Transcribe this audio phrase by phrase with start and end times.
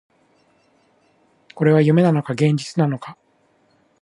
[1.53, 3.19] これは夢なのか、現実なのか